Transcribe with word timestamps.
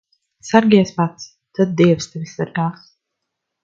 Sargies 0.47 0.93
pats, 0.95 1.29
tad 1.61 1.79
dievs 1.83 2.11
tevi 2.13 2.35
sargās. 2.35 2.93